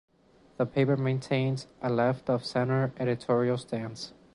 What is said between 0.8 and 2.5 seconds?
maintains a left of